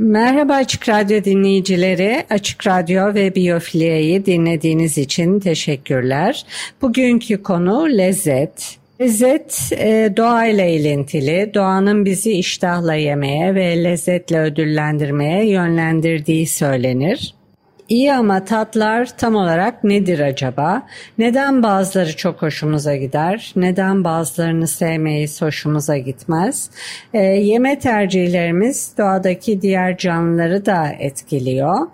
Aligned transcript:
Merhaba 0.00 0.54
Açık 0.54 0.88
Radyo 0.88 1.24
dinleyicileri. 1.24 2.24
Açık 2.30 2.66
Radyo 2.66 3.14
ve 3.14 3.34
Biyofilia'yı 3.34 4.26
dinlediğiniz 4.26 4.98
için 4.98 5.40
teşekkürler. 5.40 6.44
Bugünkü 6.82 7.42
konu 7.42 7.88
lezzet. 7.98 8.78
Lezzet 9.00 9.70
e, 9.78 10.12
doğayla 10.16 10.64
ilintili, 10.64 11.50
doğanın 11.54 12.04
bizi 12.04 12.32
iştahla 12.32 12.94
yemeye 12.94 13.54
ve 13.54 13.84
lezzetle 13.84 14.40
ödüllendirmeye 14.40 15.50
yönlendirdiği 15.50 16.46
söylenir. 16.46 17.34
İyi 17.90 18.12
ama 18.12 18.44
tatlar 18.44 19.16
tam 19.18 19.34
olarak 19.34 19.84
nedir 19.84 20.20
acaba? 20.20 20.82
Neden 21.18 21.62
bazıları 21.62 22.16
çok 22.16 22.42
hoşumuza 22.42 22.96
gider? 22.96 23.52
Neden 23.56 24.04
bazılarını 24.04 24.66
sevmeyiz, 24.66 25.42
hoşumuza 25.42 25.96
gitmez? 25.96 26.70
E, 27.14 27.18
yeme 27.22 27.78
tercihlerimiz 27.78 28.92
doğadaki 28.98 29.62
diğer 29.62 29.96
canlıları 29.96 30.66
da 30.66 30.88
etkiliyor. 30.98 31.86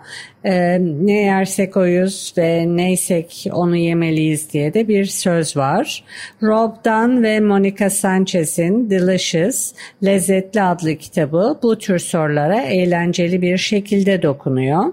E, 0.43 0.77
ne 0.81 1.21
yersek 1.21 1.77
oyuz 1.77 2.33
ve 2.37 2.77
neysek 2.77 3.47
onu 3.51 3.75
yemeliyiz 3.75 4.53
diye 4.53 4.73
de 4.73 4.87
bir 4.87 5.05
söz 5.05 5.57
var. 5.57 6.03
Rob 6.43 6.71
Dunn 6.85 7.23
ve 7.23 7.39
Monica 7.39 7.89
Sanchez'in 7.89 8.89
Delicious, 8.89 9.73
Lezzetli 10.03 10.61
adlı 10.61 10.95
kitabı 10.95 11.59
bu 11.63 11.77
tür 11.77 11.99
sorulara 11.99 12.61
eğlenceli 12.61 13.41
bir 13.41 13.57
şekilde 13.57 14.21
dokunuyor. 14.21 14.83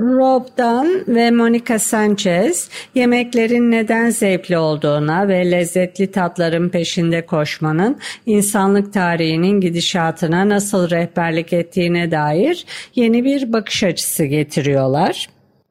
Rob 0.00 0.44
Dunn 0.58 1.04
ve 1.08 1.30
Monica 1.30 1.78
Sanchez 1.78 2.68
yemeklerin 2.94 3.70
neden 3.70 4.10
zevkli 4.10 4.58
olduğuna 4.58 5.28
ve 5.28 5.50
lezzetli 5.50 6.10
tatların 6.10 6.68
peşinde 6.68 7.26
koşmanın 7.26 7.98
insanlık 8.26 8.92
tarihinin 8.92 9.60
gidişatına 9.60 10.48
nasıl 10.48 10.90
rehberlik 10.90 11.52
ettiğine 11.52 12.10
dair 12.10 12.64
yeni 12.94 13.24
bir 13.24 13.52
bakış 13.52 13.84
açısı 13.84 14.24
getiriyorlar. 14.24 15.28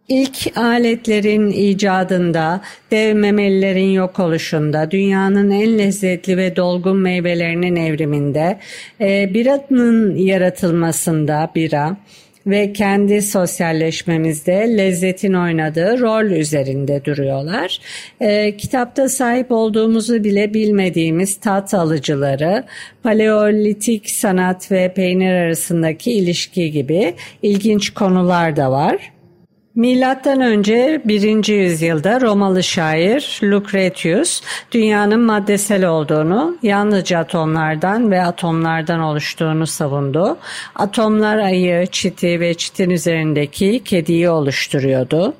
İlk 0.08 0.58
aletlerin 0.58 1.52
icadında, 1.52 2.62
dev 2.92 3.16
memelilerin 3.16 3.92
yok 3.92 4.20
oluşunda, 4.20 4.92
dünyanın 4.92 5.50
en 5.50 5.78
lezzetli 5.78 6.38
ve 6.38 6.56
dolgun 6.56 6.98
meyvelerinin 6.98 7.76
evriminde, 7.76 8.60
e, 9.02 9.34
biranın 9.34 10.16
yaratılmasında 10.16 11.52
bira, 11.56 11.98
ve 12.50 12.74
kendi 12.74 13.22
sosyalleşmemizde 13.22 14.78
lezzetin 14.78 15.34
oynadığı 15.34 16.00
rol 16.00 16.26
üzerinde 16.26 17.06
duruyorlar. 17.06 17.80
E, 18.22 18.58
kitapta 18.58 19.10
sahip 19.10 19.52
olduğumuzu 19.52 20.24
bile 20.24 20.54
bilmediğimiz 20.54 21.40
tat 21.40 21.74
alıcıları, 21.74 22.64
paleolitik 23.04 24.10
sanat 24.10 24.72
ve 24.72 24.94
peynir 24.94 25.34
arasındaki 25.34 26.12
ilişki 26.12 26.72
gibi 26.72 27.14
ilginç 27.42 27.90
konular 27.90 28.56
da 28.56 28.72
var. 28.72 29.19
Milattan 29.80 30.42
önce 30.42 31.02
1. 31.06 31.48
yüzyılda 31.48 32.22
Romalı 32.22 32.64
şair 32.64 33.40
Lucretius 33.44 34.42
dünyanın 34.72 35.20
maddesel 35.20 35.86
olduğunu, 35.86 36.58
yalnızca 36.64 37.20
atomlardan 37.20 38.12
ve 38.12 38.22
atomlardan 38.22 39.00
oluştuğunu 39.00 39.68
savundu. 39.68 40.38
Atomlar 40.76 41.38
ayı, 41.38 41.88
çiti 41.88 42.40
ve 42.40 42.54
çitin 42.54 42.90
üzerindeki 42.90 43.84
kediyi 43.84 44.30
oluşturuyordu. 44.30 45.34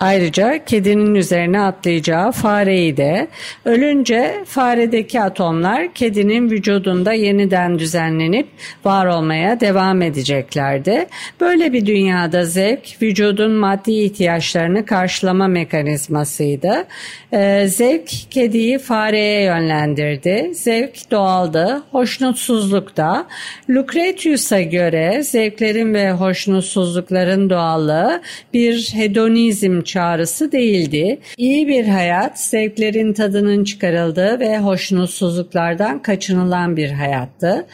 Ayrıca 0.00 0.64
kedinin 0.64 1.14
üzerine 1.14 1.60
atlayacağı 1.60 2.32
fareyi 2.32 2.96
de 2.96 3.28
ölünce 3.64 4.44
faredeki 4.46 5.20
atomlar 5.20 5.94
kedinin 5.94 6.50
vücudunda 6.50 7.12
yeniden 7.12 7.78
düzenlenip 7.78 8.46
var 8.84 9.06
olmaya 9.06 9.60
devam 9.60 10.02
edeceklerdi. 10.02 11.06
Böyle 11.40 11.72
bir 11.72 11.86
dünyada 11.86 12.44
zevk 12.44 13.02
vücudun 13.02 13.50
maddi 13.50 13.92
ihtiyaçlarını 13.92 14.86
karşılama 14.86 15.48
mekanizmasıydı. 15.48 16.84
Ee, 17.32 17.66
zevk 17.68 18.10
kediyi 18.30 18.78
fareye 18.78 19.42
yönlendirdi. 19.42 20.50
Zevk 20.54 21.10
doğaldı, 21.10 21.82
hoşnutsuzluk 21.92 22.96
da. 22.96 23.26
Lucretius'a 23.70 24.60
göre 24.60 25.22
zevklerin 25.22 25.94
ve 25.94 26.12
hoşnutsuzlukların 26.12 27.50
doğallığı 27.50 28.22
bir 28.54 28.90
hedonizm 28.94 29.80
çağrısı 29.88 30.52
değildi. 30.52 31.18
İyi 31.36 31.68
bir 31.68 31.86
hayat, 31.86 32.40
zevklerin 32.40 33.12
tadının 33.12 33.64
çıkarıldığı 33.64 34.40
ve 34.40 34.58
hoşnutsuzluklardan 34.58 36.02
kaçınılan 36.02 36.76
bir 36.76 36.90
hayattı. 36.90 37.66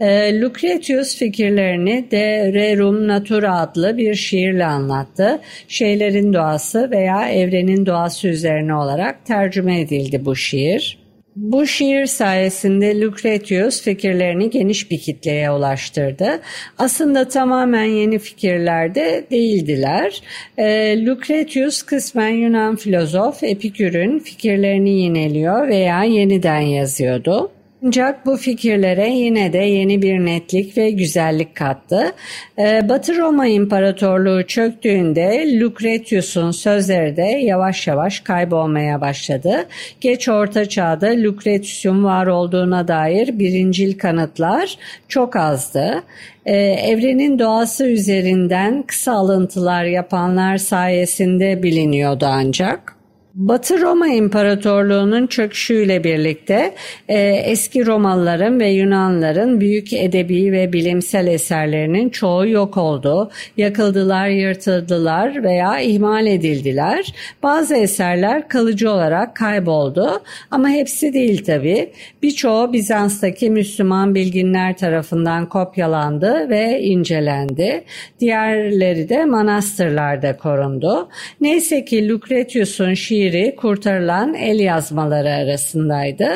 E, 0.00 0.40
Lucretius 0.40 1.16
fikirlerini 1.16 2.10
De 2.10 2.52
Rerum 2.52 3.08
Natura 3.08 3.58
adlı 3.60 3.96
bir 3.96 4.14
şiirle 4.14 4.64
anlattı. 4.64 5.40
Şeylerin 5.68 6.32
doğası 6.32 6.90
veya 6.90 7.28
evrenin 7.28 7.86
doğası 7.86 8.28
üzerine 8.28 8.74
olarak 8.74 9.26
tercüme 9.26 9.80
edildi 9.80 10.24
bu 10.24 10.36
şiir. 10.36 11.01
Bu 11.36 11.66
şiir 11.66 12.06
sayesinde 12.06 13.00
Lucretius 13.00 13.82
fikirlerini 13.82 14.50
geniş 14.50 14.90
bir 14.90 14.98
kitleye 14.98 15.50
ulaştırdı. 15.50 16.40
Aslında 16.78 17.28
tamamen 17.28 17.84
yeni 17.84 18.18
fikirlerde 18.18 19.24
değildiler. 19.30 20.22
E, 20.58 20.96
Lucretius 21.06 21.82
kısmen 21.82 22.28
Yunan 22.28 22.76
filozof 22.76 23.42
Epikür'ün 23.42 24.18
fikirlerini 24.18 24.90
yineliyor 24.90 25.68
veya 25.68 26.04
yeniden 26.04 26.60
yazıyordu. 26.60 27.50
Ancak 27.86 28.26
bu 28.26 28.36
fikirlere 28.36 29.10
yine 29.10 29.52
de 29.52 29.58
yeni 29.58 30.02
bir 30.02 30.18
netlik 30.18 30.76
ve 30.76 30.90
güzellik 30.90 31.54
kattı. 31.54 32.12
Ee, 32.58 32.88
Batı 32.88 33.18
Roma 33.18 33.46
İmparatorluğu 33.46 34.46
çöktüğünde 34.46 35.58
Lucretius'un 35.60 36.50
sözleri 36.50 37.16
de 37.16 37.22
yavaş 37.22 37.86
yavaş 37.86 38.20
kaybolmaya 38.20 39.00
başladı. 39.00 39.66
Geç 40.00 40.28
Orta 40.28 40.68
Çağ'da 40.68 41.06
Lucretius'un 41.06 42.04
var 42.04 42.26
olduğuna 42.26 42.88
dair 42.88 43.38
birincil 43.38 43.98
kanıtlar 43.98 44.78
çok 45.08 45.36
azdı. 45.36 46.02
Ee, 46.46 46.56
evrenin 46.62 47.38
doğası 47.38 47.86
üzerinden 47.86 48.82
kısa 48.82 49.12
alıntılar 49.12 49.84
yapanlar 49.84 50.58
sayesinde 50.58 51.62
biliniyordu 51.62 52.26
ancak. 52.28 53.01
Batı 53.34 53.80
Roma 53.80 54.08
İmparatorluğu'nun 54.08 55.26
çöküşüyle 55.26 56.04
birlikte 56.04 56.74
e, 57.08 57.18
eski 57.22 57.86
Romalıların 57.86 58.60
ve 58.60 58.68
Yunanların 58.70 59.60
büyük 59.60 59.92
edebi 59.92 60.52
ve 60.52 60.72
bilimsel 60.72 61.26
eserlerinin 61.26 62.10
çoğu 62.10 62.48
yok 62.48 62.76
oldu. 62.76 63.30
Yakıldılar, 63.56 64.28
yırtıldılar 64.28 65.44
veya 65.44 65.80
ihmal 65.80 66.26
edildiler. 66.26 67.14
Bazı 67.42 67.76
eserler 67.76 68.48
kalıcı 68.48 68.90
olarak 68.90 69.36
kayboldu 69.36 70.22
ama 70.50 70.68
hepsi 70.68 71.12
değil 71.12 71.44
tabi. 71.44 71.92
Birçoğu 72.22 72.72
Bizans'taki 72.72 73.50
Müslüman 73.50 74.14
bilginler 74.14 74.76
tarafından 74.76 75.48
kopyalandı 75.48 76.48
ve 76.48 76.80
incelendi. 76.80 77.84
Diğerleri 78.20 79.08
de 79.08 79.24
manastırlarda 79.24 80.36
korundu. 80.36 81.08
Neyse 81.40 81.84
ki 81.84 82.08
Lucretius'un 82.08 82.94
şiir 82.94 83.21
şiiri 83.22 83.56
kurtarılan 83.56 84.34
el 84.34 84.60
yazmaları 84.60 85.30
arasındaydı. 85.30 86.26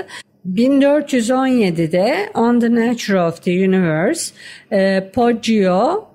1417'de 0.52 2.14
On 2.34 2.60
the 2.60 2.74
Nature 2.74 3.20
of 3.20 3.42
the 3.42 3.68
Universe, 3.68 4.34
e, 4.72 5.10
Poggio 5.14 6.08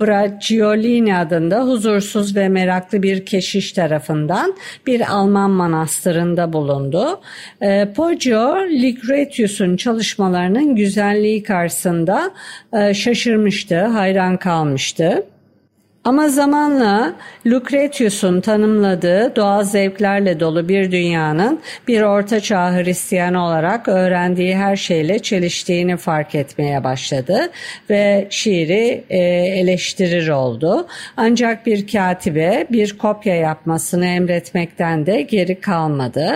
Bracciolini 0.00 1.16
adında 1.16 1.62
huzursuz 1.62 2.36
ve 2.36 2.48
meraklı 2.48 3.02
bir 3.02 3.26
keşiş 3.26 3.72
tarafından 3.72 4.54
bir 4.86 5.12
Alman 5.14 5.50
manastırında 5.50 6.52
bulundu. 6.52 7.20
E, 7.60 7.92
Poggio, 7.96 8.56
Lucretius'un 8.56 9.76
çalışmalarının 9.76 10.76
güzelliği 10.76 11.42
karşısında 11.42 12.30
e, 12.72 12.94
şaşırmıştı, 12.94 13.84
hayran 13.84 14.36
kalmıştı. 14.36 15.24
Ama 16.04 16.28
zamanla 16.28 17.14
Lucretius'un 17.46 18.40
tanımladığı 18.40 19.36
doğal 19.36 19.64
zevklerle 19.64 20.40
dolu 20.40 20.68
bir 20.68 20.92
dünyanın 20.92 21.60
bir 21.88 22.02
ortaçağ 22.02 22.72
Hristiyan 22.72 23.34
olarak 23.34 23.88
öğrendiği 23.88 24.56
her 24.56 24.76
şeyle 24.76 25.18
çeliştiğini 25.18 25.96
fark 25.96 26.34
etmeye 26.34 26.84
başladı 26.84 27.50
ve 27.90 28.26
şiiri 28.30 29.04
e, 29.10 29.18
eleştirir 29.60 30.28
oldu. 30.28 30.86
Ancak 31.16 31.66
bir 31.66 31.86
katibe 31.86 32.66
bir 32.70 32.98
kopya 32.98 33.34
yapmasını 33.34 34.06
emretmekten 34.06 35.06
de 35.06 35.22
geri 35.22 35.60
kalmadı. 35.60 36.32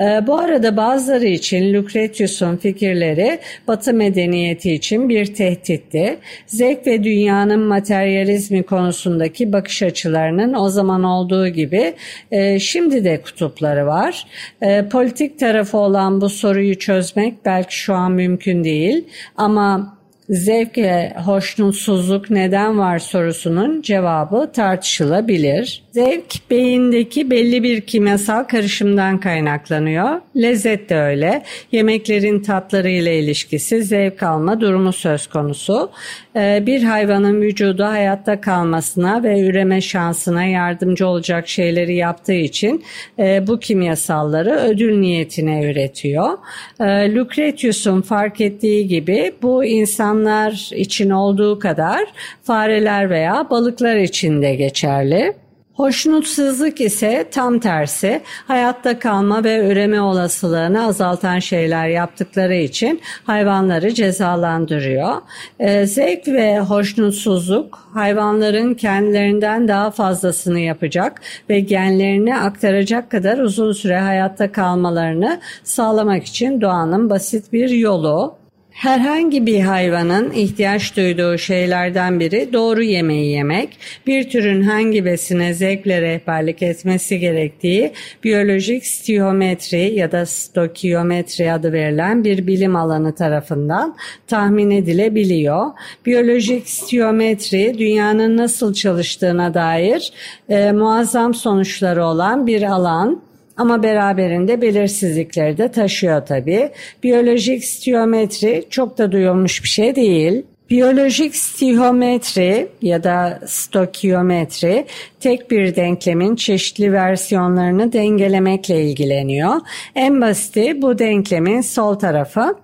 E, 0.00 0.26
bu 0.26 0.38
arada 0.38 0.76
bazıları 0.76 1.26
için 1.26 1.74
Lucretius'un 1.74 2.56
fikirleri 2.56 3.38
Batı 3.68 3.94
medeniyeti 3.94 4.72
için 4.72 5.08
bir 5.08 5.34
tehditti. 5.34 6.18
Zevk 6.46 6.86
ve 6.86 7.04
dünyanın 7.04 7.60
materyalizmi 7.60 8.62
konusunda 8.62 8.95
konusundaki 8.96 9.52
bakış 9.52 9.82
açılarının 9.82 10.54
o 10.54 10.68
zaman 10.68 11.04
olduğu 11.04 11.48
gibi 11.48 11.94
e, 12.30 12.58
şimdi 12.58 13.04
de 13.04 13.22
kutupları 13.22 13.86
var. 13.86 14.26
E, 14.62 14.88
politik 14.88 15.38
tarafı 15.38 15.78
olan 15.78 16.20
bu 16.20 16.28
soruyu 16.28 16.78
çözmek 16.78 17.44
belki 17.44 17.76
şu 17.76 17.94
an 17.94 18.12
mümkün 18.12 18.64
değil 18.64 19.04
ama 19.36 19.96
zevk 20.28 20.78
ve 20.78 21.12
hoşnutsuzluk 21.24 22.30
neden 22.30 22.78
var 22.78 22.98
sorusunun 22.98 23.82
cevabı 23.82 24.52
tartışılabilir. 24.52 25.85
Zevk 25.96 26.50
beyindeki 26.50 27.30
belli 27.30 27.62
bir 27.62 27.80
kimyasal 27.80 28.44
karışımdan 28.44 29.20
kaynaklanıyor. 29.20 30.20
Lezzet 30.36 30.90
de 30.90 30.96
öyle. 30.96 31.42
Yemeklerin 31.72 32.40
tatları 32.40 32.88
ile 32.88 33.18
ilişkisi 33.18 33.82
zevk 33.82 34.22
alma 34.22 34.60
durumu 34.60 34.92
söz 34.92 35.26
konusu. 35.26 35.90
Ee, 36.36 36.62
bir 36.66 36.82
hayvanın 36.82 37.40
vücudu 37.40 37.84
hayatta 37.84 38.40
kalmasına 38.40 39.22
ve 39.22 39.40
üreme 39.40 39.80
şansına 39.80 40.44
yardımcı 40.44 41.06
olacak 41.06 41.48
şeyleri 41.48 41.96
yaptığı 41.96 42.32
için 42.32 42.84
e, 43.18 43.46
bu 43.46 43.60
kimyasalları 43.60 44.54
ödül 44.54 44.98
niyetine 44.98 45.70
üretiyor. 45.70 46.38
Ee, 46.80 47.14
Lucretius'un 47.14 48.02
fark 48.02 48.40
ettiği 48.40 48.88
gibi 48.88 49.32
bu 49.42 49.64
insan 49.64 49.86
insanlar 49.86 50.70
için 50.74 51.10
olduğu 51.10 51.58
kadar 51.58 52.04
fareler 52.42 53.10
veya 53.10 53.46
balıklar 53.50 53.96
için 53.96 54.42
de 54.42 54.54
geçerli. 54.54 55.45
Hoşnutsuzluk 55.76 56.80
ise 56.80 57.28
tam 57.30 57.58
tersi 57.58 58.22
hayatta 58.46 58.98
kalma 58.98 59.44
ve 59.44 59.72
üreme 59.72 60.00
olasılığını 60.00 60.86
azaltan 60.86 61.38
şeyler 61.38 61.88
yaptıkları 61.88 62.54
için 62.54 63.00
hayvanları 63.24 63.94
cezalandırıyor. 63.94 65.22
E, 65.58 65.86
zevk 65.86 66.28
ve 66.28 66.58
hoşnutsuzluk 66.58 67.88
hayvanların 67.94 68.74
kendilerinden 68.74 69.68
daha 69.68 69.90
fazlasını 69.90 70.60
yapacak 70.60 71.20
ve 71.50 71.60
genlerini 71.60 72.36
aktaracak 72.36 73.10
kadar 73.10 73.38
uzun 73.38 73.72
süre 73.72 73.98
hayatta 73.98 74.52
kalmalarını 74.52 75.40
sağlamak 75.64 76.24
için 76.24 76.60
doğanın 76.60 77.10
basit 77.10 77.52
bir 77.52 77.68
yolu. 77.68 78.45
Herhangi 78.76 79.46
bir 79.46 79.60
hayvanın 79.60 80.30
ihtiyaç 80.30 80.96
duyduğu 80.96 81.38
şeylerden 81.38 82.20
biri 82.20 82.52
doğru 82.52 82.82
yemeği 82.82 83.30
yemek, 83.32 83.78
bir 84.06 84.30
türün 84.30 84.62
hangi 84.62 85.04
besine 85.04 85.54
zevkle 85.54 86.00
rehberlik 86.00 86.62
etmesi 86.62 87.18
gerektiği 87.18 87.92
biyolojik 88.24 88.86
stiyometri 88.86 89.94
ya 89.94 90.12
da 90.12 90.26
stokiyometri 90.26 91.52
adı 91.52 91.72
verilen 91.72 92.24
bir 92.24 92.46
bilim 92.46 92.76
alanı 92.76 93.14
tarafından 93.14 93.96
tahmin 94.26 94.70
edilebiliyor. 94.70 95.66
Biyolojik 96.06 96.68
stiyometri 96.68 97.78
dünyanın 97.78 98.36
nasıl 98.36 98.74
çalıştığına 98.74 99.54
dair 99.54 100.12
e, 100.48 100.72
muazzam 100.72 101.34
sonuçları 101.34 102.04
olan 102.04 102.46
bir 102.46 102.62
alan 102.62 103.25
ama 103.56 103.82
beraberinde 103.82 104.62
belirsizlikleri 104.62 105.58
de 105.58 105.72
taşıyor 105.72 106.26
tabii. 106.26 106.70
Biyolojik 107.02 107.64
stiyometri 107.64 108.64
çok 108.70 108.98
da 108.98 109.12
duyulmuş 109.12 109.62
bir 109.62 109.68
şey 109.68 109.96
değil. 109.96 110.42
Biyolojik 110.70 111.36
stihometri 111.36 112.68
ya 112.82 113.04
da 113.04 113.40
stokiyometri 113.46 114.86
tek 115.20 115.50
bir 115.50 115.76
denklemin 115.76 116.36
çeşitli 116.36 116.92
versiyonlarını 116.92 117.92
dengelemekle 117.92 118.82
ilgileniyor. 118.82 119.54
En 119.94 120.20
basiti 120.20 120.82
bu 120.82 120.98
denklemin 120.98 121.60
sol 121.60 121.94
tarafı 121.94 122.56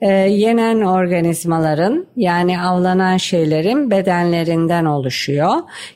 e, 0.00 0.08
yenen 0.12 0.80
organizmaların 0.80 2.06
yani 2.16 2.60
avlanan 2.60 3.16
şeylerin 3.16 3.90
bedenlerinden 3.90 4.84
oluşuyor. 4.84 5.54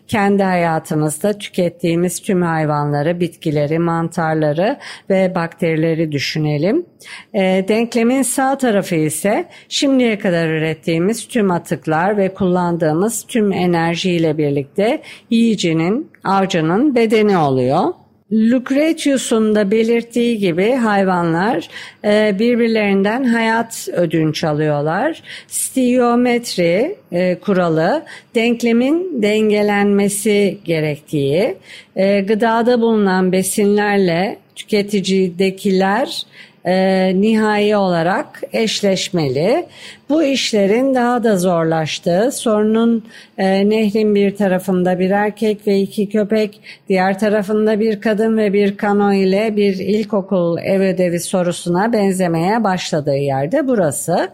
Kendi 0.08 0.42
hayatımızda 0.42 1.38
tükettiğimiz 1.38 2.22
tüm 2.22 2.42
hayvanları, 2.42 3.20
bitkileri, 3.20 3.78
mantarları 3.78 4.78
ve 5.10 5.34
bakterileri 5.34 6.12
düşünelim. 6.12 6.86
E, 7.34 7.64
denklemin 7.68 8.22
sağ 8.22 8.58
tarafı 8.58 8.94
ise 8.94 9.48
şimdiye 9.68 10.18
kadar 10.18 10.48
ürettiğimiz 10.48 11.28
tüm 11.28 11.50
atıklar 11.50 12.16
ve 12.16 12.34
kullandığımız 12.34 13.24
tüm 13.28 13.52
enerjiyle 13.52 14.38
birlikte 14.38 15.02
yiyicinin, 15.30 16.10
avcının 16.24 16.94
bedeni 16.94 17.38
oluyor. 17.38 18.01
Lucretius'un 18.32 19.54
da 19.54 19.70
belirttiği 19.70 20.38
gibi 20.38 20.72
hayvanlar 20.72 21.68
e, 22.04 22.36
birbirlerinden 22.38 23.24
hayat 23.24 23.88
ödünç 23.92 24.44
alıyorlar. 24.44 25.22
Stiyometri 25.48 26.96
e, 27.12 27.38
kuralı 27.38 28.04
denklemin 28.34 29.22
dengelenmesi 29.22 30.58
gerektiği, 30.64 31.56
e, 31.96 32.20
gıdada 32.20 32.80
bulunan 32.80 33.32
besinlerle 33.32 34.38
tüketicidekiler 34.56 36.22
e, 36.64 37.12
nihai 37.20 37.76
olarak 37.76 38.42
eşleşmeli. 38.52 39.66
Bu 40.08 40.22
işlerin 40.22 40.94
daha 40.94 41.24
da 41.24 41.36
zorlaştığı, 41.36 42.32
sorunun 42.32 43.04
e, 43.38 43.70
nehrin 43.70 44.14
bir 44.14 44.36
tarafında 44.36 44.98
bir 44.98 45.10
erkek 45.10 45.66
ve 45.66 45.78
iki 45.78 46.08
köpek, 46.08 46.60
diğer 46.88 47.18
tarafında 47.18 47.80
bir 47.80 48.00
kadın 48.00 48.36
ve 48.36 48.52
bir 48.52 48.76
kano 48.76 49.12
ile 49.12 49.56
bir 49.56 49.74
ilkokul 49.78 50.58
ev 50.58 50.80
ödevi 50.80 51.20
sorusuna 51.20 51.92
benzemeye 51.92 52.64
başladığı 52.64 53.16
yerde 53.16 53.68
burası. 53.68 54.28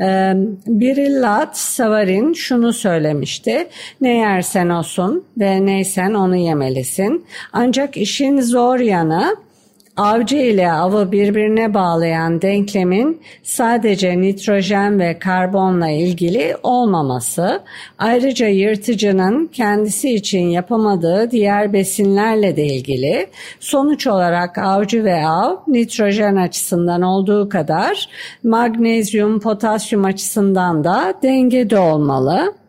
E, 0.00 0.32
Birillat 0.66 1.58
Savarin 1.58 2.32
şunu 2.32 2.72
söylemişti, 2.72 3.68
ne 4.00 4.16
yersen 4.16 4.68
olsun 4.68 5.24
ve 5.38 5.66
neysen 5.66 6.14
onu 6.14 6.36
yemelisin. 6.36 7.24
Ancak 7.52 7.96
işin 7.96 8.40
zor 8.40 8.78
yanı, 8.78 9.36
avcı 9.96 10.36
ile 10.36 10.72
avı 10.72 11.12
birbirine 11.12 11.74
bağlayan 11.74 12.42
denklemin 12.42 13.22
sadece 13.42 14.20
nitrojen 14.20 14.98
ve 14.98 15.18
karbonla 15.18 15.88
ilgili 15.90 16.56
olmaması, 16.62 17.62
ayrıca 17.98 18.48
yırtıcının 18.48 19.46
kendisi 19.46 20.14
için 20.14 20.48
yapamadığı 20.48 21.30
diğer 21.30 21.72
besinlerle 21.72 22.56
de 22.56 22.64
ilgili. 22.64 23.26
Sonuç 23.60 24.06
olarak 24.06 24.58
avcı 24.58 25.04
ve 25.04 25.26
av 25.26 25.56
nitrojen 25.66 26.36
açısından 26.36 27.02
olduğu 27.02 27.48
kadar 27.48 28.08
magnezyum, 28.44 29.40
potasyum 29.40 30.04
açısından 30.04 30.84
da 30.84 31.14
dengede 31.22 31.78
olmalı. 31.78 32.59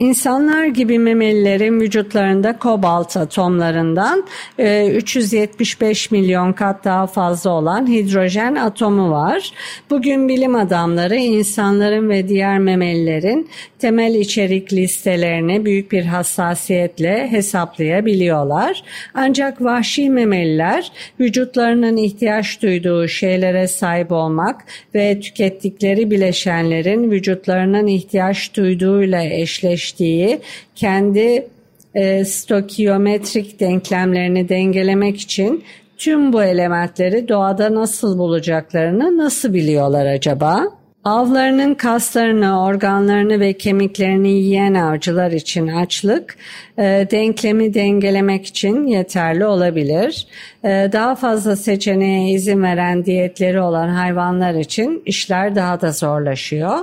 İnsanlar 0.00 0.66
gibi 0.66 0.98
memelilerin 0.98 1.80
vücutlarında 1.80 2.58
kobalt 2.58 3.16
atomlarından 3.16 4.24
375 4.58 6.06
e, 6.06 6.16
milyon 6.16 6.52
kat 6.52 6.84
daha 6.84 7.06
fazla 7.06 7.50
olan 7.50 7.86
hidrojen 7.88 8.54
atomu 8.54 9.10
var. 9.10 9.52
Bugün 9.90 10.28
bilim 10.28 10.54
adamları 10.54 11.16
insanların 11.16 12.08
ve 12.08 12.28
diğer 12.28 12.58
memelilerin 12.58 13.48
temel 13.78 14.14
içerik 14.14 14.72
listelerini 14.72 15.64
büyük 15.64 15.92
bir 15.92 16.04
hassasiyetle 16.04 17.28
hesaplayabiliyorlar. 17.30 18.82
Ancak 19.14 19.64
vahşi 19.64 20.10
memeliler 20.10 20.92
vücutlarının 21.20 21.96
ihtiyaç 21.96 22.62
duyduğu 22.62 23.08
şeylere 23.08 23.68
sahip 23.68 24.12
olmak 24.12 24.64
ve 24.94 25.20
tükettikleri 25.20 26.10
bileşenlerin 26.10 27.10
vücutlarının 27.10 27.86
ihtiyaç 27.86 28.56
duyduğuyla 28.56 29.22
eşleştiği 29.22 29.89
geçtiği 29.90 30.40
kendi 30.74 31.48
e, 31.94 32.24
stokiyometrik 32.24 33.60
denklemlerini 33.60 34.48
dengelemek 34.48 35.20
için 35.20 35.64
tüm 35.98 36.32
bu 36.32 36.42
elementleri 36.42 37.28
doğada 37.28 37.74
nasıl 37.74 38.18
bulacaklarını 38.18 39.18
nasıl 39.18 39.54
biliyorlar 39.54 40.06
acaba? 40.06 40.79
Avlarının 41.04 41.74
kaslarını, 41.74 42.62
organlarını 42.62 43.40
ve 43.40 43.52
kemiklerini 43.52 44.28
yiyen 44.28 44.74
avcılar 44.74 45.30
için 45.30 45.68
açlık 45.68 46.36
e, 46.78 47.08
denklemi 47.10 47.74
dengelemek 47.74 48.46
için 48.46 48.86
yeterli 48.86 49.44
olabilir. 49.44 50.26
E, 50.64 50.68
daha 50.92 51.14
fazla 51.14 51.56
seçeneğe 51.56 52.30
izin 52.30 52.62
veren 52.62 53.04
diyetleri 53.04 53.60
olan 53.60 53.88
hayvanlar 53.88 54.54
için 54.54 55.02
işler 55.06 55.54
daha 55.56 55.80
da 55.80 55.92
zorlaşıyor. 55.92 56.78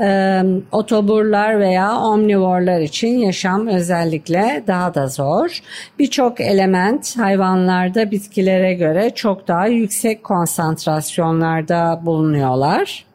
E, 0.00 0.42
otoburlar 0.72 1.60
veya 1.60 1.96
omnivorlar 1.96 2.80
için 2.80 3.18
yaşam 3.18 3.66
özellikle 3.66 4.64
daha 4.66 4.94
da 4.94 5.08
zor. 5.08 5.60
Birçok 5.98 6.40
element 6.40 7.18
hayvanlarda 7.18 8.10
bitkilere 8.10 8.74
göre 8.74 9.10
çok 9.14 9.48
daha 9.48 9.66
yüksek 9.66 10.24
konsantrasyonlarda 10.24 12.00
bulunuyorlar. 12.04 13.05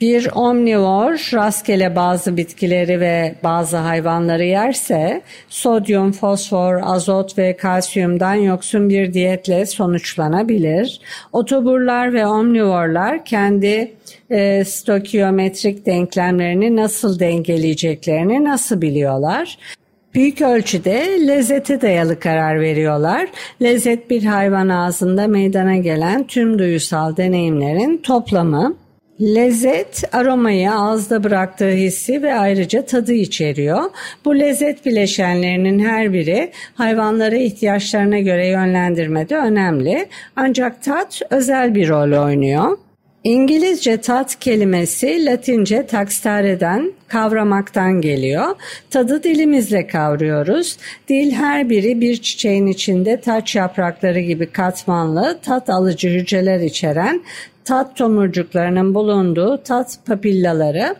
Bir 0.00 0.28
omnivor 0.34 1.30
rastgele 1.34 1.96
bazı 1.96 2.36
bitkileri 2.36 3.00
ve 3.00 3.34
bazı 3.44 3.76
hayvanları 3.76 4.44
yerse 4.44 5.22
sodyum, 5.48 6.12
fosfor, 6.12 6.80
azot 6.82 7.38
ve 7.38 7.56
kalsiyumdan 7.56 8.34
yoksun 8.34 8.88
bir 8.88 9.12
diyetle 9.12 9.66
sonuçlanabilir. 9.66 11.00
Otoburlar 11.32 12.14
ve 12.14 12.26
omnivorlar 12.26 13.24
kendi 13.24 13.92
e, 14.30 14.64
stokiyometrik 14.64 15.86
denklemlerini 15.86 16.76
nasıl 16.76 17.18
dengeleyeceklerini 17.18 18.44
nasıl 18.44 18.82
biliyorlar? 18.82 19.58
Büyük 20.14 20.40
ölçüde 20.40 21.26
lezzete 21.26 21.80
dayalı 21.80 22.20
karar 22.20 22.60
veriyorlar. 22.60 23.28
Lezzet 23.62 24.10
bir 24.10 24.24
hayvan 24.24 24.68
ağzında 24.68 25.26
meydana 25.26 25.76
gelen 25.76 26.26
tüm 26.26 26.58
duyusal 26.58 27.16
deneyimlerin 27.16 27.96
toplamı. 27.98 28.85
Lezzet 29.20 30.04
aromayı 30.12 30.72
ağızda 30.72 31.24
bıraktığı 31.24 31.70
hissi 31.70 32.22
ve 32.22 32.34
ayrıca 32.34 32.86
tadı 32.86 33.12
içeriyor. 33.12 33.82
Bu 34.24 34.38
lezzet 34.38 34.86
bileşenlerinin 34.86 35.78
her 35.78 36.12
biri 36.12 36.52
hayvanları 36.74 37.36
ihtiyaçlarına 37.36 38.18
göre 38.18 38.46
yönlendirmede 38.46 39.36
önemli. 39.36 40.08
Ancak 40.36 40.82
tat 40.82 41.20
özel 41.30 41.74
bir 41.74 41.88
rol 41.88 42.24
oynuyor. 42.24 42.78
İngilizce 43.26 43.96
tat 43.96 44.38
kelimesi 44.40 45.26
Latince 45.26 45.86
taxtare'den, 45.86 46.92
kavramaktan 47.08 48.00
geliyor. 48.00 48.56
Tadı 48.90 49.22
dilimizle 49.22 49.86
kavruyoruz. 49.86 50.76
Dil 51.08 51.32
her 51.32 51.70
biri 51.70 52.00
bir 52.00 52.16
çiçeğin 52.16 52.66
içinde 52.66 53.20
taç 53.20 53.56
yaprakları 53.56 54.20
gibi 54.20 54.46
katmanlı, 54.46 55.38
tat 55.42 55.70
alıcı 55.70 56.08
hücreler 56.08 56.60
içeren 56.60 57.22
tat 57.64 57.96
tomurcuklarının 57.96 58.94
bulunduğu 58.94 59.62
tat 59.62 59.98
papillaları 60.06 60.96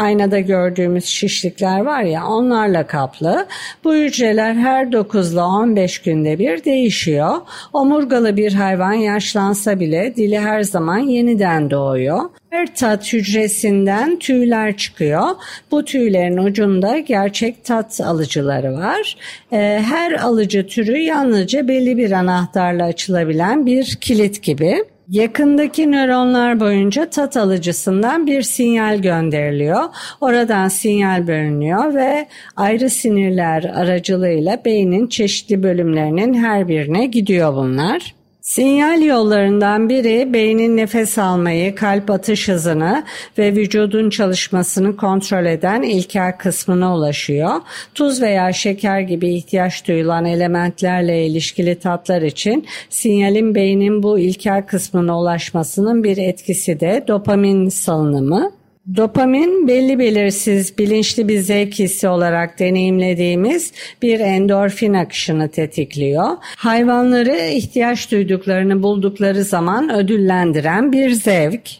aynada 0.00 0.40
gördüğümüz 0.40 1.04
şişlikler 1.04 1.80
var 1.80 2.02
ya 2.02 2.26
onlarla 2.26 2.86
kaplı. 2.86 3.46
Bu 3.84 3.94
hücreler 3.94 4.54
her 4.54 4.92
9 4.92 5.32
ile 5.32 5.40
15 5.40 5.98
günde 5.98 6.38
bir 6.38 6.64
değişiyor. 6.64 7.36
Omurgalı 7.72 8.36
bir 8.36 8.52
hayvan 8.52 8.92
yaşlansa 8.92 9.80
bile 9.80 10.16
dili 10.16 10.40
her 10.40 10.62
zaman 10.62 10.98
yeniden 10.98 11.70
doğuyor. 11.70 12.20
Her 12.50 12.74
tat 12.74 13.12
hücresinden 13.12 14.18
tüyler 14.18 14.76
çıkıyor. 14.76 15.26
Bu 15.70 15.84
tüylerin 15.84 16.36
ucunda 16.36 16.98
gerçek 16.98 17.64
tat 17.64 18.00
alıcıları 18.00 18.72
var. 18.72 19.16
Ee, 19.52 19.82
her 19.88 20.12
alıcı 20.12 20.66
türü 20.66 20.98
yalnızca 20.98 21.68
belli 21.68 21.96
bir 21.96 22.12
anahtarla 22.12 22.84
açılabilen 22.84 23.66
bir 23.66 23.98
kilit 24.00 24.42
gibi. 24.42 24.84
Yakındaki 25.10 25.92
nöronlar 25.92 26.60
boyunca 26.60 27.10
tat 27.10 27.36
alıcısından 27.36 28.26
bir 28.26 28.42
sinyal 28.42 28.98
gönderiliyor. 28.98 29.82
Oradan 30.20 30.68
sinyal 30.68 31.26
bölünüyor 31.26 31.94
ve 31.94 32.28
ayrı 32.56 32.90
sinirler 32.90 33.64
aracılığıyla 33.64 34.64
beynin 34.64 35.06
çeşitli 35.06 35.62
bölümlerinin 35.62 36.34
her 36.34 36.68
birine 36.68 37.06
gidiyor 37.06 37.54
bunlar. 37.54 38.19
Sinyal 38.50 39.02
yollarından 39.02 39.88
biri 39.88 40.32
beynin 40.32 40.76
nefes 40.76 41.18
almayı, 41.18 41.74
kalp 41.74 42.10
atış 42.10 42.48
hızını 42.48 43.04
ve 43.38 43.56
vücudun 43.56 44.10
çalışmasını 44.10 44.96
kontrol 44.96 45.46
eden 45.46 45.82
ilkel 45.82 46.38
kısmına 46.38 46.96
ulaşıyor. 46.96 47.50
Tuz 47.94 48.22
veya 48.22 48.52
şeker 48.52 49.00
gibi 49.00 49.34
ihtiyaç 49.34 49.88
duyulan 49.88 50.24
elementlerle 50.24 51.26
ilişkili 51.26 51.78
tatlar 51.78 52.22
için 52.22 52.66
sinyalin 52.88 53.54
beynin 53.54 54.02
bu 54.02 54.18
ilkel 54.18 54.66
kısmına 54.66 55.20
ulaşmasının 55.20 56.04
bir 56.04 56.16
etkisi 56.16 56.80
de 56.80 57.04
dopamin 57.08 57.68
salınımı. 57.68 58.59
Dopamin 58.96 59.68
belli 59.68 59.98
belirsiz 59.98 60.78
bilinçli 60.78 61.28
bir 61.28 61.38
zevk 61.38 61.74
hissi 61.74 62.08
olarak 62.08 62.58
deneyimlediğimiz 62.58 63.72
bir 64.02 64.20
endorfin 64.20 64.94
akışını 64.94 65.48
tetikliyor. 65.48 66.28
Hayvanları 66.42 67.36
ihtiyaç 67.36 68.10
duyduklarını 68.10 68.82
buldukları 68.82 69.44
zaman 69.44 69.94
ödüllendiren 69.94 70.92
bir 70.92 71.10
zevk. 71.10 71.70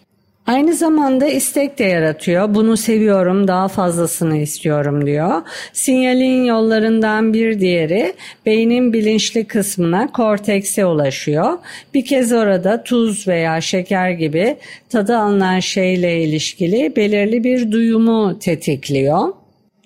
Aynı 0.51 0.75
zamanda 0.75 1.27
istek 1.27 1.79
de 1.79 1.85
yaratıyor. 1.85 2.55
Bunu 2.55 2.77
seviyorum, 2.77 3.49
daha 3.49 3.69
fazlasını 3.69 4.37
istiyorum 4.37 5.07
diyor. 5.07 5.43
Sinyalin 5.73 6.45
yollarından 6.45 7.33
bir 7.35 7.61
diğeri 7.61 8.15
beynin 8.47 8.93
bilinçli 8.93 9.45
kısmına 9.45 10.13
kortekse 10.13 10.87
ulaşıyor. 10.87 11.59
Bir 11.95 12.05
kez 12.05 12.33
orada 12.33 12.83
tuz 12.83 13.29
veya 13.29 13.61
şeker 13.61 14.11
gibi 14.11 14.57
tadı 14.89 15.19
alınan 15.19 15.61
şeyle 15.61 16.23
ilişkili 16.23 16.97
belirli 16.97 17.45
bir 17.45 17.73
duyumu 17.73 18.39
tetikliyor. 18.39 19.40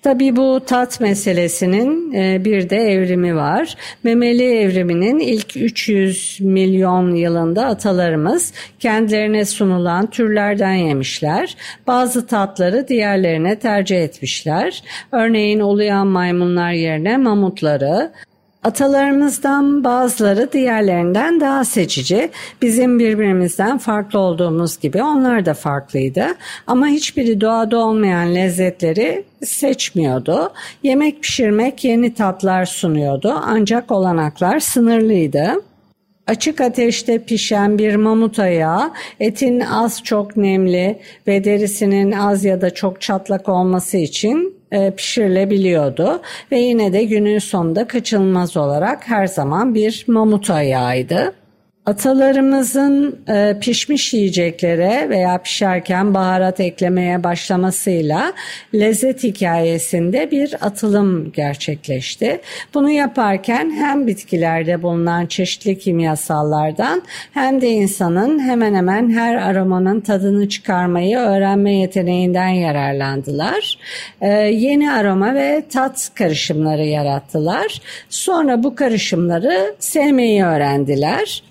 Tabii 0.05 0.35
bu 0.35 0.59
tat 0.65 0.99
meselesinin 0.99 2.13
e, 2.13 2.45
bir 2.45 2.69
de 2.69 2.77
evrimi 2.77 3.35
var. 3.35 3.75
Memeli 4.03 4.43
evriminin 4.43 5.19
ilk 5.19 5.57
300 5.57 6.37
milyon 6.41 7.15
yılında 7.15 7.65
atalarımız 7.65 8.53
kendilerine 8.79 9.45
sunulan 9.45 10.09
türlerden 10.09 10.73
yemişler. 10.73 11.57
Bazı 11.87 12.27
tatları 12.27 12.87
diğerlerine 12.87 13.59
tercih 13.59 14.03
etmişler. 14.03 14.83
Örneğin 15.11 15.59
uluyan 15.59 16.07
maymunlar 16.07 16.71
yerine 16.71 17.17
mamutları, 17.17 18.11
Atalarımızdan 18.65 19.83
bazıları 19.83 20.51
diğerlerinden 20.51 21.39
daha 21.39 21.65
seçici. 21.65 22.29
Bizim 22.61 22.99
birbirimizden 22.99 23.77
farklı 23.77 24.19
olduğumuz 24.19 24.79
gibi 24.79 25.03
onlar 25.03 25.45
da 25.45 25.53
farklıydı. 25.53 26.25
Ama 26.67 26.87
hiçbiri 26.87 27.41
doğada 27.41 27.77
olmayan 27.77 28.35
lezzetleri 28.35 29.23
seçmiyordu. 29.43 30.53
Yemek 30.83 31.23
pişirmek 31.23 31.83
yeni 31.83 32.13
tatlar 32.13 32.65
sunuyordu 32.65 33.33
ancak 33.45 33.91
olanaklar 33.91 34.59
sınırlıydı. 34.59 35.53
Açık 36.27 36.61
ateşte 36.61 37.23
pişen 37.23 37.77
bir 37.77 37.95
mamut 37.95 38.39
ayağı 38.39 38.91
etin 39.19 39.59
az 39.59 40.03
çok 40.03 40.37
nemli 40.37 40.99
ve 41.27 41.43
derisinin 41.43 42.11
az 42.11 42.45
ya 42.45 42.61
da 42.61 42.73
çok 42.73 43.01
çatlak 43.01 43.49
olması 43.49 43.97
için 43.97 44.55
pişirilebiliyordu 44.97 46.21
ve 46.51 46.59
yine 46.59 46.93
de 46.93 47.03
günün 47.03 47.39
sonunda 47.39 47.87
kaçınılmaz 47.87 48.57
olarak 48.57 49.07
her 49.07 49.27
zaman 49.27 49.75
bir 49.75 50.05
mamut 50.07 50.49
ayağıydı. 50.49 51.33
Atalarımızın 51.85 53.19
e, 53.29 53.57
pişmiş 53.61 54.13
yiyeceklere 54.13 55.09
veya 55.09 55.37
pişerken 55.37 56.13
baharat 56.13 56.59
eklemeye 56.59 57.23
başlamasıyla 57.23 58.33
lezzet 58.73 59.23
hikayesinde 59.23 60.31
bir 60.31 60.55
atılım 60.61 61.31
gerçekleşti. 61.31 62.41
Bunu 62.73 62.89
yaparken 62.89 63.71
hem 63.71 64.07
bitkilerde 64.07 64.81
bulunan 64.81 65.25
çeşitli 65.25 65.79
kimyasallardan 65.79 67.01
hem 67.33 67.61
de 67.61 67.69
insanın 67.69 68.39
hemen 68.39 68.75
hemen 68.75 69.11
her 69.11 69.35
aromanın 69.35 69.99
tadını 69.99 70.49
çıkarmayı 70.49 71.17
öğrenme 71.17 71.73
yeteneğinden 71.73 72.49
yararlandılar. 72.49 73.77
E, 74.21 74.29
yeni 74.37 74.91
aroma 74.91 75.33
ve 75.33 75.63
tat 75.73 76.11
karışımları 76.15 76.85
yarattılar. 76.85 77.81
Sonra 78.09 78.63
bu 78.63 78.75
karışımları 78.75 79.75
sevmeyi 79.79 80.43
öğrendiler. 80.43 81.44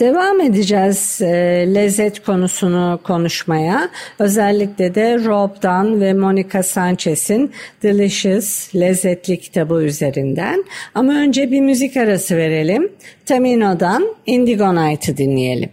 Devam 0.00 0.40
edeceğiz 0.40 1.20
e, 1.22 1.26
lezzet 1.74 2.24
konusunu 2.24 3.00
konuşmaya. 3.04 3.88
Özellikle 4.18 4.94
de 4.94 5.24
Rob'dan 5.24 6.00
ve 6.00 6.14
Monica 6.14 6.62
Sanchez'in 6.62 7.52
Delicious 7.82 8.74
Lezzetli 8.74 9.40
kitabı 9.40 9.82
üzerinden. 9.82 10.64
Ama 10.94 11.12
önce 11.12 11.50
bir 11.50 11.60
müzik 11.60 11.96
arası 11.96 12.36
verelim. 12.36 12.92
Tamino'dan 13.26 14.16
Indigo 14.26 14.74
Night'ı 14.74 15.16
dinleyelim. 15.16 15.70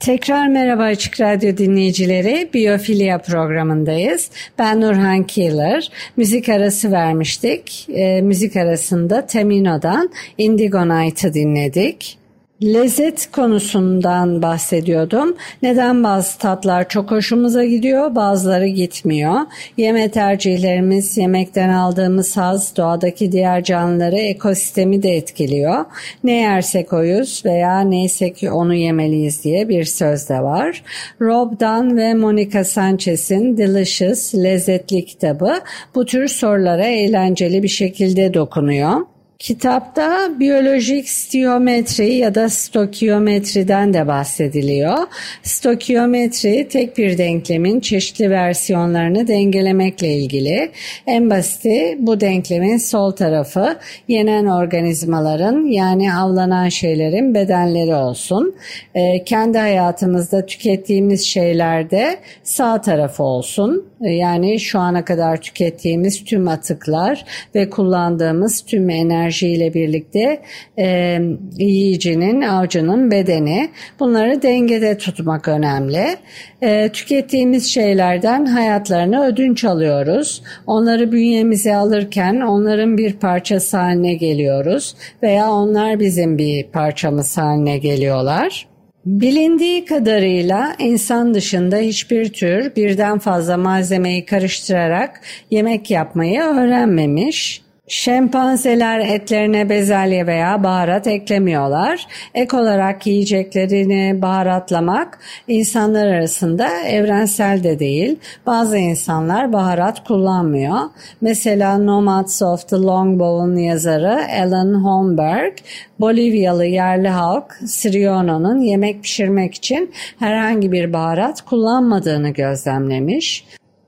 Tekrar 0.00 0.48
merhaba 0.48 0.82
Açık 0.82 1.20
Radyo 1.20 1.56
dinleyicileri. 1.56 2.50
Biyofilya 2.54 3.18
programındayız. 3.18 4.30
Ben 4.58 4.80
Nurhan 4.80 5.22
Keeler. 5.22 5.90
Müzik 6.16 6.48
arası 6.48 6.92
vermiştik. 6.92 7.86
E, 7.88 8.20
müzik 8.20 8.56
arasında 8.56 9.26
Tamino'dan 9.26 10.10
Indigo 10.38 10.88
Night'ı 10.88 11.34
dinledik. 11.34 12.23
Lezzet 12.64 13.30
konusundan 13.32 14.42
bahsediyordum. 14.42 15.36
Neden 15.62 16.04
bazı 16.04 16.38
tatlar 16.38 16.88
çok 16.88 17.10
hoşumuza 17.10 17.64
gidiyor, 17.64 18.14
bazıları 18.14 18.66
gitmiyor. 18.66 19.34
Yeme 19.76 20.10
tercihlerimiz, 20.10 21.18
yemekten 21.18 21.68
aldığımız 21.68 22.36
haz, 22.36 22.76
doğadaki 22.76 23.32
diğer 23.32 23.64
canlıları, 23.64 24.16
ekosistemi 24.16 25.02
de 25.02 25.16
etkiliyor. 25.16 25.84
Ne 26.24 26.32
yersek 26.32 26.92
oyuz 26.92 27.42
veya 27.44 27.80
neysek 27.80 28.44
onu 28.52 28.74
yemeliyiz 28.74 29.44
diye 29.44 29.68
bir 29.68 29.84
söz 29.84 30.28
de 30.28 30.42
var. 30.42 30.82
Rob 31.20 31.60
Dunn 31.60 31.96
ve 31.96 32.14
Monica 32.14 32.64
Sanchez'in 32.64 33.56
Delicious, 33.56 34.34
Lezzetli 34.34 35.04
kitabı 35.04 35.52
bu 35.94 36.04
tür 36.04 36.28
sorulara 36.28 36.86
eğlenceli 36.86 37.62
bir 37.62 37.68
şekilde 37.68 38.34
dokunuyor. 38.34 39.13
Kitapta 39.38 40.40
biyolojik 40.40 41.08
stiyometri 41.08 42.14
ya 42.14 42.34
da 42.34 42.48
stokiyometriden 42.48 43.94
de 43.94 44.06
bahsediliyor. 44.06 44.98
Stokiyometri 45.42 46.68
tek 46.68 46.98
bir 46.98 47.18
denklemin 47.18 47.80
çeşitli 47.80 48.30
versiyonlarını 48.30 49.26
dengelemekle 49.26 50.14
ilgili. 50.14 50.70
En 51.06 51.30
basiti 51.30 51.96
bu 51.98 52.20
denklemin 52.20 52.76
sol 52.76 53.10
tarafı 53.10 53.76
yenen 54.08 54.46
organizmaların 54.46 55.64
yani 55.66 56.14
avlanan 56.14 56.68
şeylerin 56.68 57.34
bedenleri 57.34 57.94
olsun. 57.94 58.54
Ee, 58.94 59.24
kendi 59.24 59.58
hayatımızda 59.58 60.46
tükettiğimiz 60.46 61.24
şeylerde 61.24 62.18
sağ 62.42 62.80
tarafı 62.80 63.22
olsun. 63.22 63.88
Ee, 64.00 64.10
yani 64.10 64.60
şu 64.60 64.78
ana 64.78 65.04
kadar 65.04 65.40
tükettiğimiz 65.40 66.24
tüm 66.24 66.48
atıklar 66.48 67.24
ve 67.54 67.70
kullandığımız 67.70 68.60
tüm 68.60 68.90
enerji 68.90 69.24
enerjiyle 69.24 69.74
birlikte 69.74 70.40
e, 70.78 71.18
yiyicinin, 71.58 72.42
avcının 72.42 73.10
bedeni 73.10 73.70
bunları 74.00 74.42
dengede 74.42 74.98
tutmak 74.98 75.48
önemli. 75.48 76.16
E, 76.62 76.88
tükettiğimiz 76.92 77.66
şeylerden 77.66 78.46
hayatlarını 78.46 79.26
ödünç 79.26 79.64
alıyoruz. 79.64 80.42
Onları 80.66 81.12
bünyemize 81.12 81.76
alırken 81.76 82.40
onların 82.40 82.98
bir 82.98 83.12
parçası 83.12 83.76
haline 83.76 84.14
geliyoruz 84.14 84.96
veya 85.22 85.50
onlar 85.50 86.00
bizim 86.00 86.38
bir 86.38 86.64
parçamız 86.64 87.38
haline 87.38 87.78
geliyorlar. 87.78 88.73
Bilindiği 89.06 89.84
kadarıyla 89.84 90.76
insan 90.78 91.34
dışında 91.34 91.76
hiçbir 91.76 92.32
tür 92.32 92.76
birden 92.76 93.18
fazla 93.18 93.56
malzemeyi 93.56 94.24
karıştırarak 94.26 95.20
yemek 95.50 95.90
yapmayı 95.90 96.40
öğrenmemiş. 96.42 97.63
Şempanzeler 97.88 98.98
etlerine 98.98 99.68
bezelye 99.68 100.26
veya 100.26 100.62
baharat 100.62 101.06
eklemiyorlar. 101.06 102.06
Ek 102.34 102.56
olarak 102.56 103.06
yiyeceklerini 103.06 104.22
baharatlamak 104.22 105.18
insanlar 105.48 106.06
arasında 106.06 106.80
evrensel 106.80 107.64
de 107.64 107.78
değil. 107.78 108.18
Bazı 108.46 108.76
insanlar 108.76 109.52
baharat 109.52 110.04
kullanmıyor. 110.04 110.78
Mesela 111.20 111.78
Nomads 111.78 112.42
of 112.42 112.68
the 112.68 112.76
Longbow'un 112.76 113.56
yazarı 113.56 114.20
Alan 114.42 114.84
Holmberg, 114.84 115.52
Bolivyalı 116.00 116.64
yerli 116.64 117.08
halk 117.08 117.54
Siriono'nun 117.66 118.60
yemek 118.60 119.02
pişirmek 119.02 119.54
için 119.54 119.92
herhangi 120.18 120.72
bir 120.72 120.92
baharat 120.92 121.40
kullanmadığını 121.40 122.30
gözlemlemiş. 122.30 123.44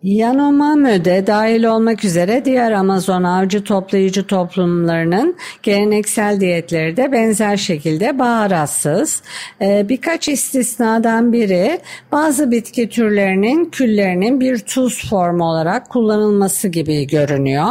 Yanomame'de 0.06 1.26
dahil 1.26 1.64
olmak 1.64 2.04
üzere 2.04 2.44
diğer 2.44 2.72
Amazon 2.72 3.22
avcı 3.22 3.64
toplayıcı 3.64 4.26
toplumlarının 4.26 5.36
geleneksel 5.62 6.40
diyetleri 6.40 6.96
de 6.96 7.12
benzer 7.12 7.56
şekilde 7.56 8.18
baharatsız. 8.18 9.22
Ee, 9.60 9.88
birkaç 9.88 10.28
istisnadan 10.28 11.32
biri 11.32 11.80
bazı 12.12 12.50
bitki 12.50 12.88
türlerinin 12.88 13.64
küllerinin 13.64 14.40
bir 14.40 14.58
tuz 14.58 15.10
formu 15.10 15.44
olarak 15.44 15.90
kullanılması 15.90 16.68
gibi 16.68 17.06
görünüyor. 17.06 17.70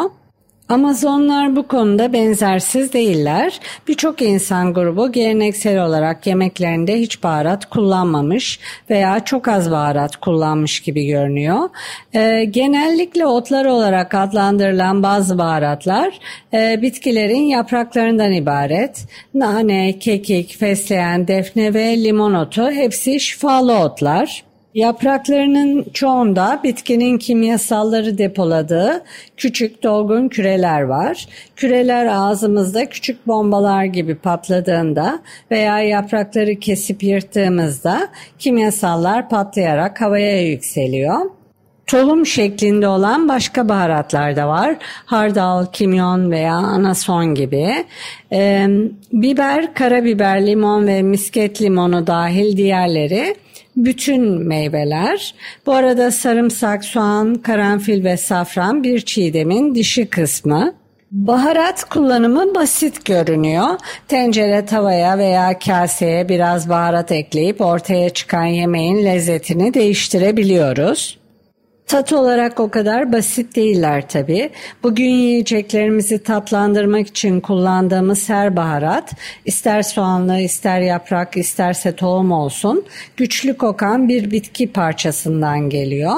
Amazonlar 0.70 1.56
bu 1.56 1.68
konuda 1.68 2.14
benzersiz 2.14 2.94
değiller. 2.94 3.60
Birçok 3.88 4.22
insan 4.22 4.74
grubu 4.74 5.12
geleneksel 5.12 5.86
olarak 5.86 6.28
yemeklerinde 6.28 7.00
hiç 7.00 7.24
baharat 7.24 7.66
kullanmamış 7.66 8.60
veya 8.90 9.20
çok 9.20 9.48
az 9.48 9.72
baharat 9.72 10.16
kullanmış 10.16 10.80
gibi 10.80 11.06
görünüyor. 11.06 11.70
E, 12.14 12.46
genellikle 12.46 13.26
otlar 13.26 13.66
olarak 13.66 14.14
adlandırılan 14.14 15.04
bazı 15.04 15.38
baharatlar 15.38 16.20
e, 16.54 16.82
bitkilerin 16.82 17.44
yapraklarından 17.44 18.32
ibaret. 18.32 19.06
Nane, 19.34 20.00
kekik, 20.00 20.58
fesleğen, 20.60 21.28
defne 21.28 21.74
ve 21.74 22.04
limon 22.04 22.34
otu 22.34 22.72
hepsi 22.72 23.20
şifalı 23.20 23.80
otlar. 23.80 24.44
Yapraklarının 24.76 25.86
çoğunda 25.94 26.60
bitkinin 26.64 27.18
kimyasalları 27.18 28.18
depoladığı 28.18 29.04
küçük 29.38 29.84
dolgun 29.84 30.28
küreler 30.28 30.82
var. 30.82 31.28
Küreler 31.56 32.06
ağzımızda 32.06 32.90
küçük 32.90 33.28
bombalar 33.28 33.84
gibi 33.84 34.16
patladığında 34.16 35.20
veya 35.52 35.80
yaprakları 35.82 36.56
kesip 36.56 37.04
yırttığımızda 37.04 38.08
kimyasallar 38.40 39.30
patlayarak 39.30 40.02
havaya 40.02 40.48
yükseliyor. 40.48 41.32
Tolum 41.88 42.26
şeklinde 42.26 42.88
olan 42.88 43.30
başka 43.30 43.70
baharatlar 43.70 44.36
da 44.36 44.48
var. 44.48 44.76
Hardal, 45.06 45.66
kimyon 45.66 46.32
veya 46.32 46.56
anason 46.56 47.36
gibi. 47.36 47.86
Ee, 48.32 48.68
biber, 49.14 49.74
karabiber, 49.74 50.48
limon 50.48 50.88
ve 50.88 51.02
misket 51.02 51.62
limonu 51.62 52.08
dahil 52.08 52.58
diğerleri 52.58 53.36
bütün 53.76 54.48
meyveler. 54.48 55.36
Bu 55.66 55.74
arada 55.74 56.12
sarımsak, 56.12 56.86
soğan, 56.86 57.36
karanfil 57.36 58.04
ve 58.04 58.18
safran 58.18 58.84
bir 58.84 59.02
çiğdemin 59.02 59.76
dişi 59.76 60.06
kısmı. 60.06 60.74
Baharat 61.12 61.84
kullanımı 61.84 62.56
basit 62.56 63.06
görünüyor. 63.06 63.70
Tencere, 64.08 64.66
tavaya 64.66 65.18
veya 65.18 65.60
kaseye 65.60 66.30
biraz 66.30 66.70
baharat 66.70 67.12
ekleyip 67.12 67.62
ortaya 67.62 68.10
çıkan 68.10 68.46
yemeğin 68.46 69.06
lezzetini 69.06 69.74
değiştirebiliyoruz. 69.74 71.25
Tat 71.88 72.14
olarak 72.14 72.60
o 72.60 72.70
kadar 72.70 73.12
basit 73.12 73.56
değiller 73.56 74.10
tabi. 74.10 74.50
Bugün 74.84 75.10
yiyeceklerimizi 75.10 76.24
tatlandırmak 76.24 77.08
için 77.08 77.40
kullandığımız 77.40 78.30
her 78.30 78.56
baharat, 78.56 79.14
ister 79.46 79.82
soğanlı, 79.82 80.40
ister 80.40 80.82
yaprak, 80.82 81.38
isterse 81.38 81.96
tohum 81.96 82.32
olsun, 82.32 82.86
güçlü 83.18 83.58
kokan 83.58 84.10
bir 84.10 84.32
bitki 84.32 84.72
parçasından 84.72 85.70
geliyor. 85.70 86.18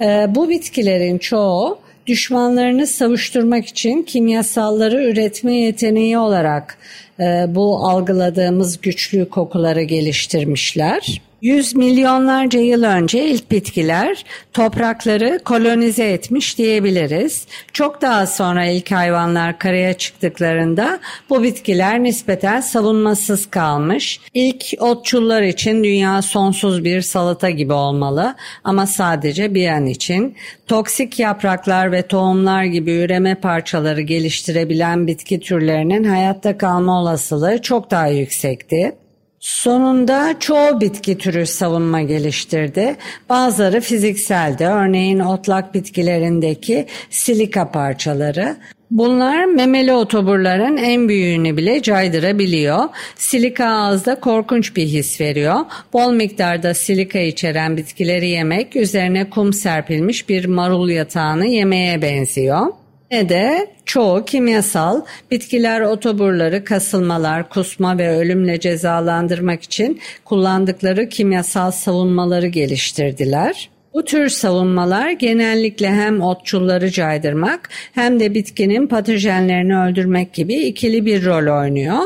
Ee, 0.00 0.26
bu 0.28 0.48
bitkilerin 0.48 1.18
çoğu 1.18 1.78
düşmanlarını 2.06 2.86
savuşturmak 2.86 3.66
için 3.66 4.02
kimyasalları 4.02 5.04
üretme 5.04 5.54
yeteneği 5.54 6.18
olarak 6.18 6.78
e, 7.20 7.44
bu 7.48 7.86
algıladığımız 7.86 8.80
güçlü 8.80 9.28
kokuları 9.28 9.82
geliştirmişler. 9.82 11.20
Yüz 11.42 11.76
milyonlarca 11.76 12.60
yıl 12.60 12.82
önce 12.82 13.24
ilk 13.24 13.50
bitkiler 13.50 14.24
toprakları 14.52 15.40
kolonize 15.44 16.04
etmiş 16.04 16.58
diyebiliriz. 16.58 17.46
Çok 17.72 18.02
daha 18.02 18.26
sonra 18.26 18.66
ilk 18.66 18.92
hayvanlar 18.92 19.58
karaya 19.58 19.92
çıktıklarında 19.92 21.00
bu 21.30 21.42
bitkiler 21.42 22.02
nispeten 22.02 22.60
savunmasız 22.60 23.50
kalmış. 23.50 24.20
İlk 24.34 24.64
otçullar 24.78 25.42
için 25.42 25.84
dünya 25.84 26.22
sonsuz 26.22 26.84
bir 26.84 27.00
salata 27.00 27.50
gibi 27.50 27.72
olmalı 27.72 28.34
ama 28.64 28.86
sadece 28.86 29.54
bir 29.54 29.68
an 29.68 29.86
için. 29.86 30.36
Toksik 30.66 31.18
yapraklar 31.18 31.92
ve 31.92 32.02
tohumlar 32.02 32.64
gibi 32.64 32.92
üreme 32.92 33.34
parçaları 33.34 34.00
geliştirebilen 34.00 35.06
bitki 35.06 35.40
türlerinin 35.40 36.04
hayatta 36.04 36.58
kalma 36.58 37.00
olasılığı 37.00 37.62
çok 37.62 37.90
daha 37.90 38.06
yüksekti. 38.06 38.92
Sonunda 39.40 40.34
çoğu 40.40 40.80
bitki 40.80 41.18
türü 41.18 41.46
savunma 41.46 42.02
geliştirdi. 42.02 42.96
Bazıları 43.28 43.80
fizikseldi. 43.80 44.64
Örneğin 44.64 45.18
otlak 45.18 45.74
bitkilerindeki 45.74 46.86
silika 47.10 47.70
parçaları. 47.70 48.56
Bunlar 48.90 49.44
memeli 49.44 49.92
otoburların 49.92 50.76
en 50.76 51.08
büyüğünü 51.08 51.56
bile 51.56 51.82
caydırabiliyor. 51.82 52.88
Silika 53.16 53.66
ağızda 53.66 54.20
korkunç 54.20 54.76
bir 54.76 54.86
his 54.86 55.20
veriyor. 55.20 55.60
Bol 55.92 56.12
miktarda 56.12 56.74
silika 56.74 57.18
içeren 57.18 57.76
bitkileri 57.76 58.28
yemek 58.28 58.76
üzerine 58.76 59.30
kum 59.30 59.52
serpilmiş 59.52 60.28
bir 60.28 60.44
marul 60.44 60.88
yatağını 60.88 61.46
yemeye 61.46 62.02
benziyor 62.02 62.66
ne 63.10 63.28
de 63.28 63.70
çoğu 63.84 64.24
kimyasal 64.24 65.00
bitkiler 65.30 65.80
otoburları 65.80 66.64
kasılmalar, 66.64 67.48
kusma 67.48 67.98
ve 67.98 68.16
ölümle 68.16 68.60
cezalandırmak 68.60 69.62
için 69.62 70.00
kullandıkları 70.24 71.08
kimyasal 71.08 71.70
savunmaları 71.70 72.46
geliştirdiler. 72.46 73.70
Bu 73.94 74.04
tür 74.04 74.28
savunmalar 74.28 75.10
genellikle 75.10 75.90
hem 75.90 76.20
otçulları 76.20 76.90
caydırmak 76.90 77.68
hem 77.94 78.20
de 78.20 78.34
bitkinin 78.34 78.86
patojenlerini 78.86 79.76
öldürmek 79.78 80.32
gibi 80.32 80.54
ikili 80.54 81.06
bir 81.06 81.24
rol 81.24 81.60
oynuyor. 81.60 81.98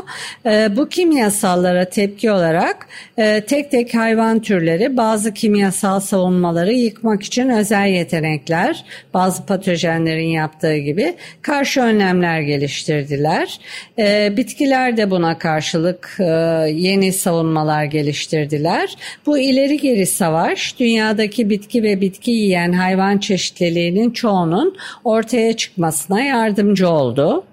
E, 0.47 0.77
bu 0.77 0.88
kimyasallara 0.88 1.85
tepki 1.85 2.31
olarak 2.31 2.87
e, 3.18 3.40
tek 3.40 3.70
tek 3.70 3.94
hayvan 3.94 4.40
türleri 4.40 4.97
bazı 4.97 5.35
kimyasal 5.35 6.01
savunmaları 6.01 6.73
yıkmak 6.73 7.23
için 7.23 7.49
özel 7.49 7.88
yetenekler, 7.88 8.85
bazı 9.14 9.47
patojenlerin 9.47 10.29
yaptığı 10.29 10.77
gibi 10.77 11.14
karşı 11.42 11.81
önlemler 11.81 12.40
geliştirdiler. 12.40 13.61
E, 13.99 14.37
bitkiler 14.37 14.97
de 14.97 15.11
buna 15.11 15.38
karşılık 15.38 16.16
e, 16.20 16.25
yeni 16.73 17.12
savunmalar 17.12 17.85
geliştirdiler. 17.85 18.97
Bu 19.27 19.38
ileri 19.38 19.79
geri 19.79 20.07
savaş 20.07 20.79
dünyadaki 20.79 21.51
bitki 21.51 21.74
bitki 21.75 21.83
ve 21.83 22.01
bitki 22.01 22.31
yiyen 22.31 22.73
hayvan 22.73 23.19
çeşitliliğinin 23.19 24.11
çoğunun 24.11 24.77
ortaya 25.05 25.57
çıkmasına 25.57 26.21
yardımcı 26.21 26.89
oldu. 26.89 27.45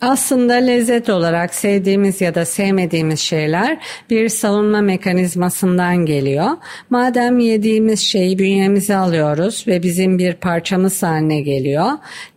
Aslında 0.00 0.54
lezzet 0.54 1.08
olarak 1.08 1.54
sevdiğimiz 1.54 2.20
ya 2.20 2.34
da 2.34 2.44
sevmediğimiz 2.44 3.20
şeyler 3.20 3.78
bir 4.10 4.28
savunma 4.28 4.80
mekanizmasından 4.80 6.06
geliyor. 6.06 6.48
Madem 6.90 7.38
yediğimiz 7.38 8.00
şeyi 8.00 8.38
bünyemize 8.38 8.96
alıyoruz 8.96 9.64
ve 9.66 9.82
bizim 9.82 10.18
bir 10.18 10.34
parçamız 10.34 11.02
haline 11.02 11.40
geliyor, 11.40 11.90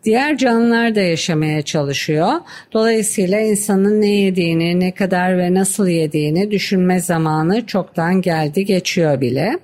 diğer 0.04 0.38
canlılar 0.38 0.96
da 0.96 1.02
yaşamaya 1.02 1.62
çalışıyor. 1.62 2.32
Dolayısıyla 2.74 3.40
insanın 3.40 4.02
ne 4.02 4.12
yediğini, 4.12 4.80
ne 4.80 4.92
kadar 4.92 5.38
ve 5.38 5.54
nasıl 5.54 5.88
yediğini 5.88 6.52
düşünme 6.52 7.00
zamanı 7.00 7.66
çoktan 7.66 8.22
geldi 8.22 8.66
geçiyor 8.66 9.22
bile. 9.22 9.60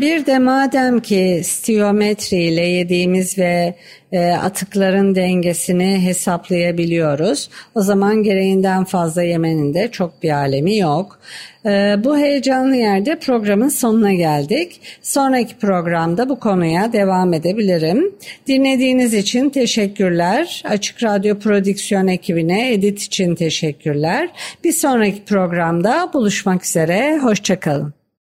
Bir 0.00 0.26
de 0.26 0.38
madem 0.38 1.00
ki 1.00 1.42
stiyometri 1.44 2.36
ile 2.36 2.60
yediğimiz 2.60 3.38
ve 3.38 3.74
e, 4.12 4.30
atıkların 4.30 5.14
dengesini 5.14 6.00
hesaplayabiliyoruz. 6.02 7.50
O 7.74 7.80
zaman 7.80 8.22
gereğinden 8.22 8.84
fazla 8.84 9.22
yemenin 9.22 9.74
de 9.74 9.88
çok 9.90 10.22
bir 10.22 10.30
alemi 10.30 10.78
yok. 10.78 11.20
E, 11.66 11.96
bu 12.04 12.18
heyecanlı 12.18 12.76
yerde 12.76 13.18
programın 13.18 13.68
sonuna 13.68 14.12
geldik. 14.12 14.80
Sonraki 15.02 15.56
programda 15.56 16.28
bu 16.28 16.40
konuya 16.40 16.92
devam 16.92 17.34
edebilirim. 17.34 18.14
Dinlediğiniz 18.46 19.14
için 19.14 19.50
teşekkürler. 19.50 20.62
Açık 20.64 21.02
Radyo 21.02 21.38
Prodüksiyon 21.38 22.06
ekibine 22.06 22.72
edit 22.72 23.02
için 23.02 23.34
teşekkürler. 23.34 24.28
Bir 24.64 24.72
sonraki 24.72 25.24
programda 25.24 26.10
buluşmak 26.12 26.64
üzere. 26.64 27.18
Hoşçakalın. 27.18 28.01